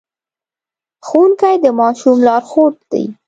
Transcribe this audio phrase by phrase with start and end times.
[1.07, 3.03] ښوونکي د ماشوم لارښود دي.